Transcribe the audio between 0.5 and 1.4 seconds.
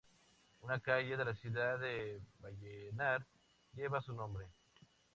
Una calle de la